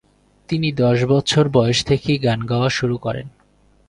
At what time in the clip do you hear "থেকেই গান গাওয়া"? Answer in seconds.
1.85-2.69